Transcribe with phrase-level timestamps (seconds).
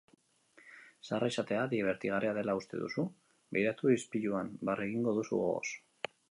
[1.09, 3.05] Zaharra izatea dibertigarria dela uste duzu?
[3.57, 5.77] Begiratu ispiluan, barre egingo duzu gogoz.